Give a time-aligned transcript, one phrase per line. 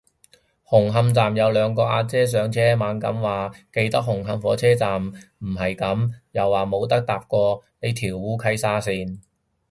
[0.65, 9.19] 紅磡站有兩個阿姐上車，猛咁話記得紅磡火車站唔係噉，又話冇搭過新呢條烏溪沙綫